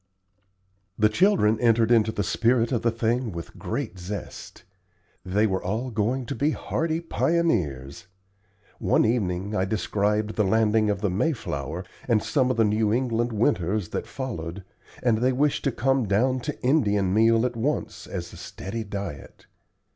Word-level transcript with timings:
The 0.97 1.09
children 1.09 1.59
entered 1.59 1.91
into 1.91 2.11
the 2.11 2.23
spirit 2.23 2.71
of 2.71 2.81
the 2.81 2.89
thing 2.89 3.31
with 3.31 3.59
great 3.59 3.99
zest. 3.99 4.63
They 5.23 5.45
were 5.45 5.63
all 5.63 5.91
going 5.91 6.25
to 6.25 6.33
be 6.33 6.49
hardy 6.53 6.99
pioneers. 6.99 8.07
One 8.79 9.05
evening 9.05 9.55
I 9.55 9.65
described 9.65 10.37
the 10.37 10.43
landing 10.43 10.89
of 10.89 11.01
the 11.01 11.11
"Mayflower," 11.11 11.85
and 12.07 12.23
some 12.23 12.49
of 12.49 12.57
the 12.57 12.63
New 12.63 12.91
England 12.91 13.31
winters 13.31 13.89
that 13.89 14.07
followed, 14.07 14.63
and 15.03 15.19
they 15.19 15.31
wished 15.33 15.63
to 15.65 15.71
come 15.71 16.07
down 16.07 16.39
to 16.39 16.61
Indian 16.63 17.13
meal 17.13 17.45
at 17.45 17.55
once 17.55 18.07
as 18.07 18.33
a 18.33 18.37
steady 18.37 18.83
diet. 18.83 19.45